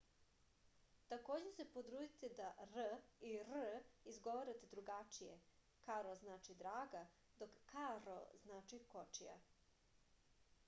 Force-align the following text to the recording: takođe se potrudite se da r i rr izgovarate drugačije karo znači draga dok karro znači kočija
takođe 1.09 1.49
se 1.55 1.65
potrudite 1.73 2.29
se 2.29 2.29
da 2.39 2.47
r 2.75 2.85
i 3.31 3.33
rr 3.57 3.83
izgovarate 4.13 4.69
drugačije 4.71 5.35
karo 5.89 6.13
znači 6.21 6.55
draga 6.63 7.03
dok 7.43 7.59
karro 7.75 8.15
znači 8.47 8.81
kočija 8.95 9.37